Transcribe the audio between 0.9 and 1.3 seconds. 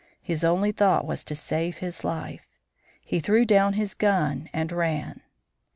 was